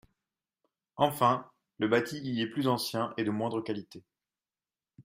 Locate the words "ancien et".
2.67-3.23